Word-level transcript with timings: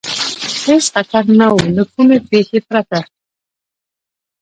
هېڅ 0.65 0.83
خطر 0.93 1.23
نه 1.39 1.47
و، 1.53 1.57
له 1.75 1.83
کومې 1.91 2.17
پېښې 2.29 2.59
پرته. 2.67 2.99